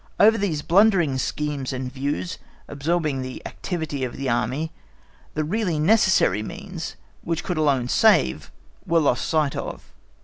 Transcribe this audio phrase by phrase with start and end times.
[0.19, 4.71] Over these blundering schemes and views, absorbing the activity of the Army,
[5.35, 8.51] the really necessary means, which could alone save,
[8.83, 9.93] were lost sight of.